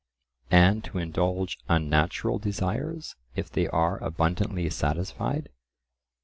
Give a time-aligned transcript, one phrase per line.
[0.49, 5.49] And to indulge unnatural desires, if they are abundantly satisfied?